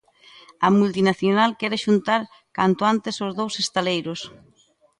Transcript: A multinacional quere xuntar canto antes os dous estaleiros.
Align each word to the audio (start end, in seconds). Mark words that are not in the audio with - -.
A 0.67 0.67
multinacional 0.79 1.51
quere 1.59 1.81
xuntar 1.85 2.21
canto 2.57 2.81
antes 2.93 3.15
os 3.25 3.31
dous 3.39 3.53
estaleiros. 3.63 4.21